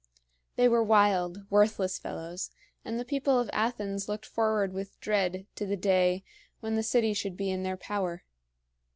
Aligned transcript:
They 0.55 0.67
were 0.67 0.81
wild, 0.83 1.45
worthless 1.51 1.99
fellows, 1.99 2.49
and 2.83 2.99
the 2.99 3.05
people 3.05 3.37
of 3.39 3.51
Athens 3.53 4.09
looked 4.09 4.25
forward 4.25 4.73
with 4.73 4.99
dread 4.99 5.45
to 5.53 5.67
the 5.67 5.77
day 5.77 6.23
when 6.59 6.73
the 6.75 6.81
city 6.81 7.13
should 7.13 7.37
be 7.37 7.51
in 7.51 7.61
their 7.61 7.77
power. 7.77 8.23